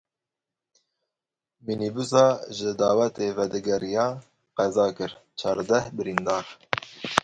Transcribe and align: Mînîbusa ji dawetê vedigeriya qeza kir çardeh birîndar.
Mînîbusa 1.65 2.25
ji 2.57 2.69
dawetê 2.81 3.27
vedigeriya 3.37 4.07
qeza 4.57 4.87
kir 4.95 5.11
çardeh 5.39 5.85
birîndar. 5.95 6.45